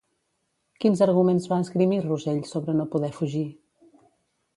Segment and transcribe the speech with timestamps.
[0.85, 3.45] Quins arguments va esgrimir Rosell sobre no poder fugir?